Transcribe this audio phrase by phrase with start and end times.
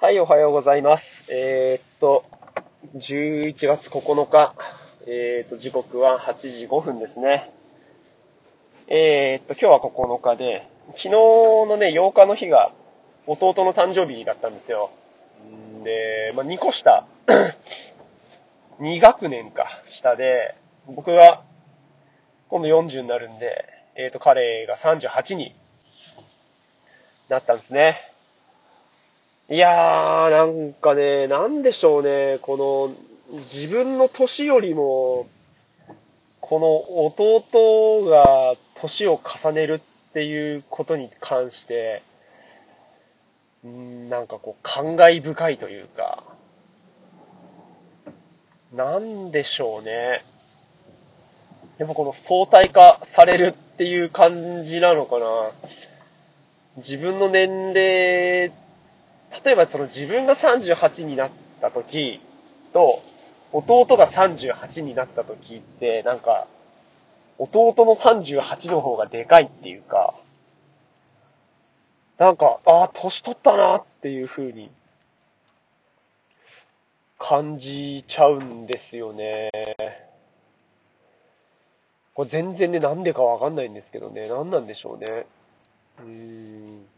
[0.00, 1.04] はい、おはようございます。
[1.26, 2.24] えー、っと、
[2.94, 4.54] 11月9日、
[5.08, 7.50] えー、っと、時刻は8時5分ですね。
[8.86, 12.70] えー、っと、今日は9日で、昨日のね、8日の日が
[13.26, 14.92] 弟の誕生日だったんですよ。
[15.82, 17.04] で、まあ、2個下、
[18.78, 20.54] 2学年か、下で、
[20.86, 21.42] 僕が
[22.50, 23.64] 今度40になるんで、
[23.96, 25.56] えっ、と、彼が38に
[27.28, 27.96] なったんですね。
[29.50, 32.94] いやー、なんかね、なんでしょうね、こ
[33.30, 35.26] の、自分の年よりも、
[36.42, 39.80] この弟が年を重ねる
[40.10, 42.02] っていうことに関して、
[43.66, 46.24] んなんかこう、感慨深いというか、
[48.74, 50.26] なんでしょうね。
[51.78, 55.52] でもこの相対化されるっていう感じなのかな。
[56.76, 58.52] 自分の年齢
[59.44, 62.20] 例えばその自分が38になった時
[62.72, 63.02] と、
[63.52, 66.46] 弟が38になった時って、なんか、
[67.38, 70.14] 弟の38の方がでかいっていうか、
[72.18, 74.70] なんか、ああ、年取ったなっていう風に
[77.18, 79.50] 感じちゃうんですよね。
[82.14, 85.26] これ全然ね、なんでかわかんないんですけどね、何なんでしょうね。
[86.00, 86.97] うーん。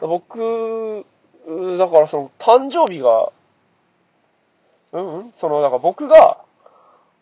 [0.00, 1.06] 僕、
[1.78, 3.32] だからその、誕生日が、
[4.92, 5.32] うんうん？
[5.40, 6.44] その、だから僕が、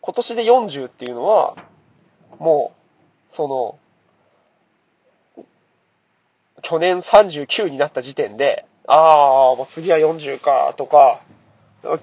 [0.01, 1.55] 今年で40っていうのは、
[2.39, 2.73] も
[3.33, 3.79] う、その、
[6.61, 11.21] 去年39になった時点で、ああ、もう次は40か、とか、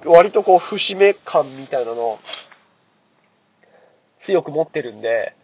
[0.05, 2.19] 割とこう、節目感みたいなのを、
[4.21, 5.35] 強く持ってるんで、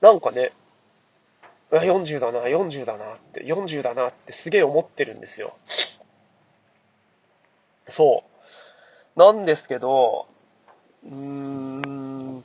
[0.00, 0.52] なんかね、
[1.82, 5.56] 40だな、40だなって、40だなってすげえ思ってるんですよ。
[7.90, 8.24] そ
[9.16, 9.18] う。
[9.18, 10.26] なんですけど、
[11.04, 12.44] うーん、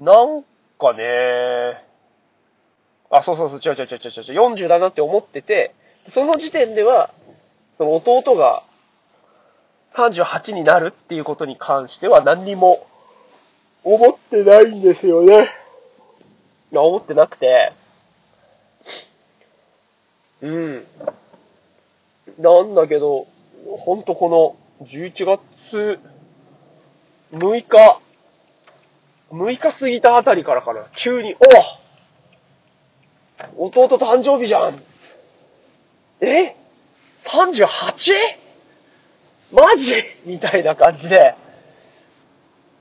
[0.00, 0.44] なん
[0.78, 1.84] かね、
[3.10, 5.74] あ、そうそうそう、違う違う違う違う違う、40だなって思ってて、
[6.10, 7.12] その時点では、
[7.78, 8.64] その弟が
[9.94, 12.86] 38になるっていうことに関しては何にも
[13.84, 15.50] 思ってないんですよね。
[16.72, 17.72] や思ってなくて、
[20.40, 20.86] うん。
[22.38, 23.26] なんだけど、
[23.78, 25.38] ほんとこの11
[25.70, 26.00] 月
[27.32, 28.00] 6日、
[29.30, 31.36] 6日過ぎたあたりからかな、急に、
[33.56, 34.82] お弟誕生日じゃん
[36.20, 36.56] え
[37.24, 37.66] ?38?
[39.52, 39.94] マジ？
[40.24, 41.34] みたいな感じで、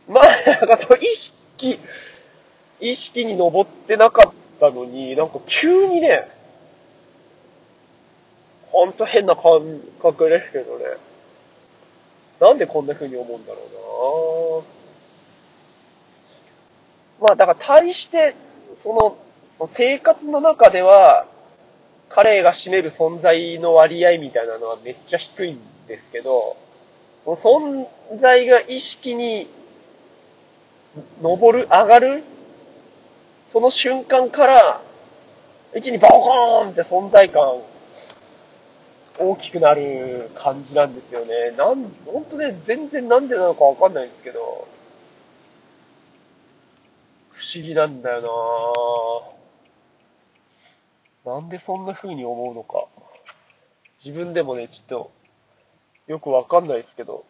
[0.07, 1.79] まあ、なんかそう意識、
[2.81, 6.27] 意識に上ってなかったのに、なんか急にね、
[8.71, 10.85] ほんと変な感覚ですけどね。
[12.39, 13.65] なんでこんな風に思うんだろう
[17.21, 18.35] なまあだから対して、
[18.81, 19.17] その、
[19.57, 21.27] その生活の中では、
[22.09, 26.57] 彼が占める存在の割合みたいなのはめっちゃ低いんですけど、
[27.25, 27.87] 存
[28.19, 29.47] 在が意識に
[31.21, 32.23] 登る、上がる
[33.51, 34.81] その瞬間から、
[35.75, 37.61] 一気にバコーンって存在感、
[39.19, 41.51] 大きくなる感じなんですよね。
[41.57, 44.67] なん、ほんとね、全然なんでなのかわかんないですけど、
[47.31, 48.21] 不思議なんだよ
[51.25, 52.85] なぁなんでそんな風に思うのか。
[54.03, 55.11] 自分でもね、ちょっと、
[56.07, 57.25] よくわかんないですけど、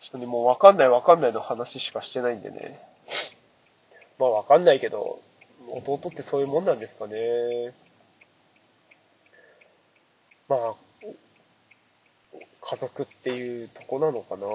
[0.00, 2.87] ちょっとね、もうわかんないわかんないの話しかしてないんでね。
[4.18, 5.20] まあわかんないけど、
[5.68, 7.74] 弟ってそういうもんなんですかね。
[10.48, 10.74] まあ、
[12.62, 14.46] 家族っていうとこなのかな。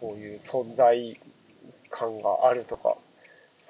[0.00, 1.18] そういう存在
[1.90, 2.96] 感があるとか、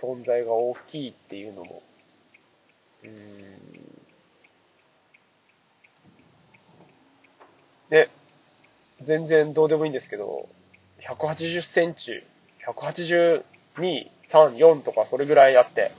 [0.03, 1.83] 存在が大きいっていうのも。
[3.03, 4.03] うーん。
[7.91, 8.11] で、
[9.03, 10.49] 全然どうでもいいんですけど、
[11.01, 12.25] 180センチ、
[12.67, 13.45] 182、
[14.33, 15.93] 3、4とかそれぐらいあって、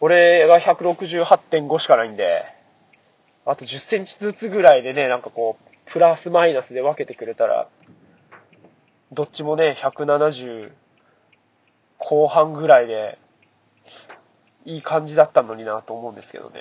[0.00, 2.44] 俺が168.5しかないんで、
[3.44, 7.68] あと10センチずつぐらいでね、なんかこう、プラスマイナスで分けてくれたら、
[9.12, 10.72] どっちもね、170
[11.98, 13.18] 後半ぐらいで、
[14.64, 16.60] いい感じだったのになと思うんですけどね。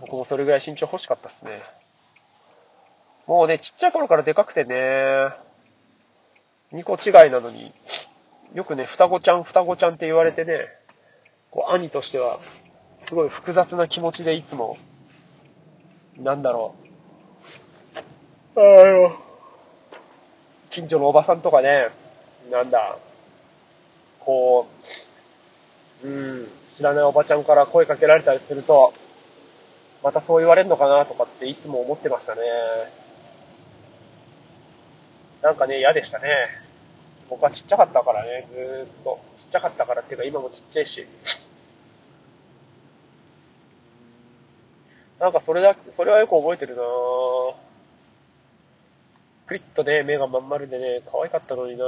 [0.00, 1.62] 僕もそれぐらい身長欲しかったっすね。
[3.26, 4.74] もうね、ちっちゃい頃からでかくてね、
[6.72, 7.74] 2個違いなのに、
[8.56, 10.54] よくね、双子ちゃん、双子ちゃんって言われてね、
[11.50, 12.40] こう、兄としては、
[13.06, 14.78] すごい複雑な気持ちでいつも、
[16.16, 16.74] なんだろ
[18.56, 18.58] う。
[18.58, 19.10] あの、
[20.70, 21.90] 近所のおばさんとかね、
[22.50, 22.96] なんだ、
[24.20, 24.66] こ
[26.02, 26.48] う、うん、
[26.78, 28.94] 知らないおばちゃんから声かけられたりすると、
[30.02, 32.40] またそう言われるのかなとかっていつも思ってましたね。
[35.42, 36.65] なんかね、嫌でしたね。
[37.28, 39.20] 僕はちっちゃかったからね、ずーっと。
[39.36, 41.06] ちっちゃかったからっていうか今もちっちゃいし。
[45.18, 47.54] なんかそれだけ、それはよく覚えてるなぁ。
[49.46, 51.86] クリッとね、目がまん丸でね、可愛かったのになぁ。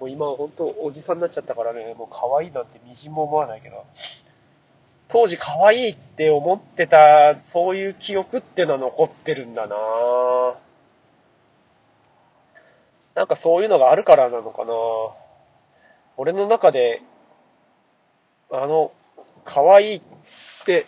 [0.00, 3.84] もう今は本当おじさんになっちゃったからね、もう可愛いなんてみじんも思わないけど。
[5.08, 10.54] 当時可愛いって思ってた、そういう記憶っていうのは残ってるんだなぁ。
[13.14, 14.72] なんかそういうのがあるからなのかな
[16.16, 17.02] 俺の中で、
[18.50, 18.92] あの、
[19.44, 20.02] 可愛いっ
[20.64, 20.86] て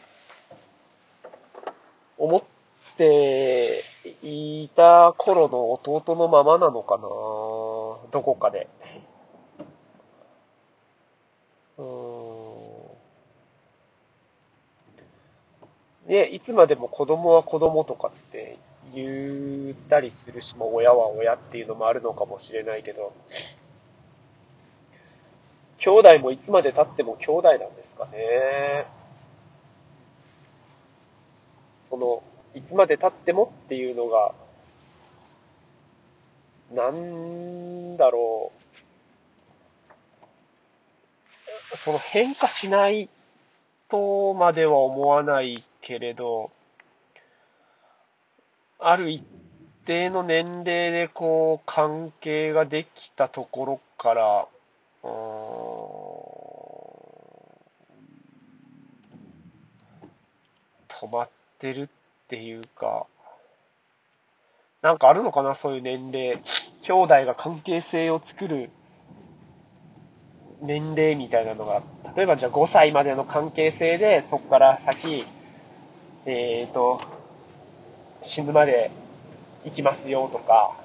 [2.18, 2.42] 思っ
[2.96, 3.84] て
[4.22, 8.68] いた頃の弟のままなのかなどこかで。
[11.78, 11.84] うー
[16.04, 16.08] ん。
[16.08, 18.58] で、いつまでも子供は子供とかって
[18.96, 23.12] 言ったりするし、も親は親っていうのもあるのかもしれないけど、
[25.78, 28.86] 兄弟もいつまで経っても兄弟なんですかね。
[31.90, 32.22] その、
[32.54, 34.34] いつまで経ってもっていうのが、
[36.72, 38.50] なんだろ
[41.74, 41.76] う。
[41.84, 43.10] その変化しない
[43.88, 46.50] とまでは思わないけれど、
[48.88, 49.24] ある一
[49.84, 54.46] 定の年齢でこう関係ができたところから、
[55.02, 55.12] うーん
[61.00, 63.06] 止まってるっていうか、
[64.82, 66.40] なんかあるのかな、そういう年齢。
[66.84, 68.70] 兄弟が関係性を作る
[70.62, 71.82] 年齢みたいなのが、
[72.16, 75.26] 例えばじゃあ5歳までの関係性で、そこから先、
[76.24, 77.15] えーと、
[78.22, 78.90] 死ぬまで
[79.64, 80.76] 行きますよとか、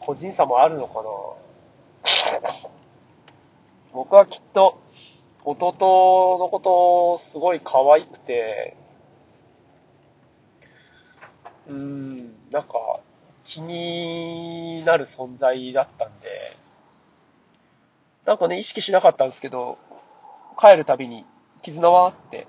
[0.00, 2.58] 個人差もあるのかな。
[3.92, 4.78] 僕はきっと、
[5.44, 8.76] 弟のことすごい可愛くて、
[11.66, 13.00] うーん、なんか
[13.44, 16.56] 気になる存在だったんで、
[18.26, 19.78] なんかね、意識しなかったんですけど、
[20.58, 21.24] 帰るたびに、
[21.62, 22.46] 絆はって、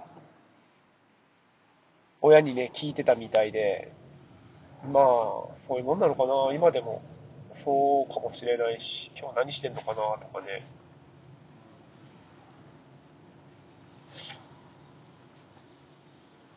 [2.21, 3.93] 親にね、聞いてたみたいで、
[4.91, 5.03] まあ、
[5.67, 6.53] そういうもんなのかな。
[6.53, 7.01] 今でも、
[7.63, 9.99] そうかもしれないし、今日何してんのかなと
[10.33, 10.65] かね。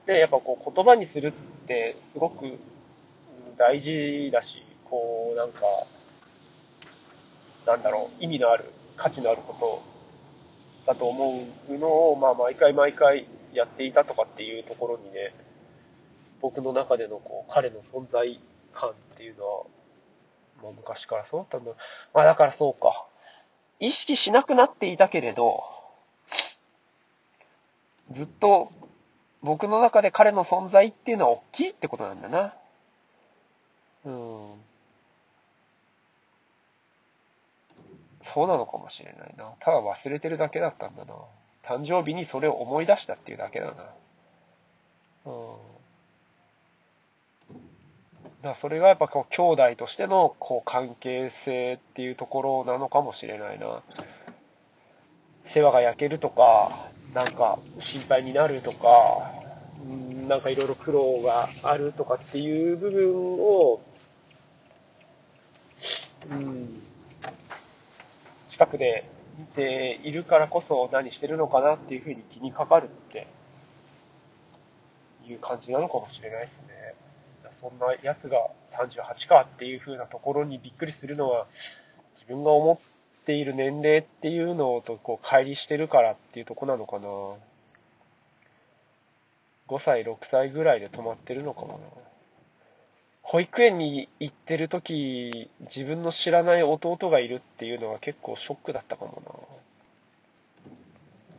[0.06, 2.58] で、やっぱこう言葉にするってすごく
[3.56, 5.60] 大事だし、こうなんか、
[7.66, 9.54] なんだろう、意味のある、価値のあるこ
[10.86, 15.34] とだと思うのを、まあ毎回毎回やっていたとかっていうところにね、
[16.42, 18.38] 僕の中でのこう彼の存在
[18.74, 19.64] 感っていうのは、
[20.62, 21.70] まあ昔からそうだったんだ。
[22.12, 23.06] まあだからそうか。
[23.80, 25.62] 意識しなくなっていたけれど、
[28.10, 28.70] ずっと
[29.42, 32.54] 僕の中で彼の存在っていうのは大きいってことなんだな。
[34.04, 34.54] うん。
[38.34, 39.52] そうなのかもしれないな。
[39.60, 41.14] ただ忘れてるだけだったんだな。
[41.64, 43.72] 誕生日にそれを思い出したっていうだけだな。
[45.26, 45.81] うん。
[48.42, 53.82] だそれがやっぱこう兄弟としてのこう関係性っていうところなのかもしれないな。
[55.54, 59.32] 世話が焼けるとか、なんか心配になるとか、
[60.28, 63.80] なんかいろいろ苦労があるとかっていう部分を、
[66.30, 66.82] うん、
[68.50, 69.08] 近くで
[69.38, 73.26] 見ているからこそ何してるのかなっていうふうに気にかかるって
[75.28, 77.01] いう感じなのかもしれないですね。
[77.62, 81.46] そんなやつが38かっていう風なところにびっくりするのは、
[82.16, 87.06] 自分が思っている年齢っていうのとこう乖離してるからっていうとこなのかな。
[89.68, 91.78] 5歳、6歳ぐらいで止まってるのかもな。
[93.22, 99.22] 保育園に行ってる時、自分の知らない弟がいるっていうのは結構ショックだったかも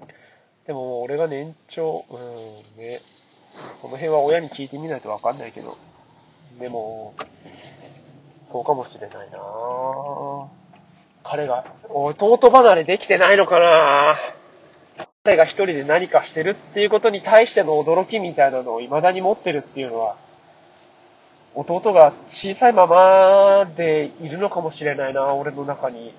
[0.01, 0.07] な。
[0.67, 3.01] でも俺が年長、うんね、
[3.81, 5.77] その辺は親に聞いてみないとわかんないけど、
[6.59, 7.15] でも、
[8.51, 9.37] そうかもしれないな
[11.23, 14.15] 彼が、弟離れできてないのかな
[15.23, 20.17] 彼が一人で何かしてるっていうことに対しての驚きみたいなのを未だに持ってるっていうのは、
[21.55, 26.13] 弟が小さいままでいるのかもしれないな、俺の中に。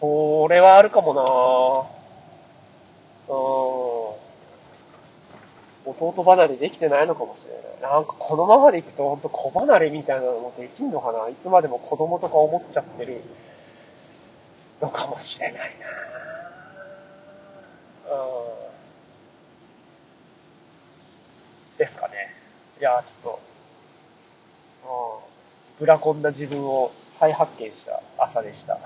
[0.00, 1.22] それはあるかもな
[3.32, 3.97] うん。
[5.98, 7.92] 弟離れできてないのかもしれない。
[7.92, 13.22] なんかこのままでいくと本当子離れみたいなのもできんのかないつまでも子供とか思っちゃってる
[14.80, 15.76] のかもしれない
[18.06, 18.16] なう
[21.74, 21.78] ん。
[21.78, 22.14] ですかね。
[22.80, 23.40] いやちょっと、
[24.84, 25.78] うん。
[25.80, 26.90] ブラコンな自分を
[27.20, 28.78] 再発見した朝でした。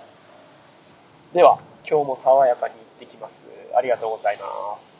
[1.32, 3.32] では、今日も爽やかに行ってきます。
[3.74, 4.44] ありがとうございま
[4.78, 4.91] す。